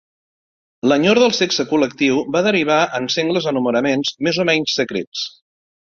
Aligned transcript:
L'enyor 0.91 1.19
del 1.23 1.35
sexe 1.39 1.65
col·lectiu 1.73 2.17
va 2.37 2.43
derivar 2.49 2.79
en 3.01 3.07
sengles 3.17 3.49
enamoraments 3.53 4.15
més 4.29 4.41
o 4.45 4.51
menys 4.53 4.79
secrets. 4.81 5.29